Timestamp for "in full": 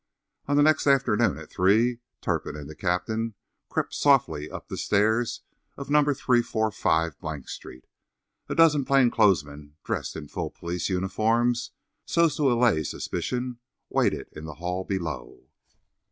10.15-10.49